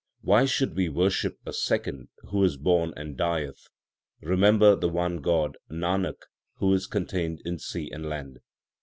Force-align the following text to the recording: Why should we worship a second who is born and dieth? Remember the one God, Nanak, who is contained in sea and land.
Why 0.21 0.45
should 0.45 0.75
we 0.75 0.89
worship 0.89 1.37
a 1.45 1.53
second 1.53 2.07
who 2.31 2.43
is 2.43 2.57
born 2.57 2.91
and 2.97 3.15
dieth? 3.15 3.67
Remember 4.19 4.75
the 4.75 4.89
one 4.89 5.17
God, 5.17 5.57
Nanak, 5.69 6.21
who 6.55 6.73
is 6.73 6.87
contained 6.87 7.39
in 7.45 7.59
sea 7.59 7.91
and 7.91 8.09
land. 8.09 8.39